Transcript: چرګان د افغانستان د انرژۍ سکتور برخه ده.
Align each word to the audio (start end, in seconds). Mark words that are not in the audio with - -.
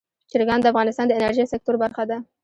چرګان 0.31 0.59
د 0.61 0.65
افغانستان 0.71 1.05
د 1.07 1.11
انرژۍ 1.17 1.43
سکتور 1.53 1.75
برخه 1.83 2.03
ده. 2.09 2.17